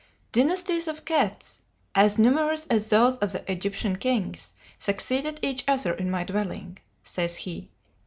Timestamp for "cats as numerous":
1.05-2.65